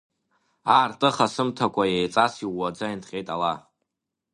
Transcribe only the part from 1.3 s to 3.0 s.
сымҭакәа иеиҵас иууаӡа